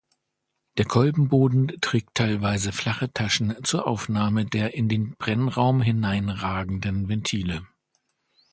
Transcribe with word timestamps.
Der 0.79 0.85
Kolbenboden 0.85 1.73
trägt 1.79 2.15
teilweise 2.15 2.71
flache 2.71 3.13
Taschen 3.13 3.63
zur 3.63 3.85
Aufnahme 3.85 4.47
der 4.47 4.73
in 4.73 4.89
den 4.89 5.15
Brennraum 5.17 5.79
hineinragenden 5.83 7.07
Ventile. 7.07 7.67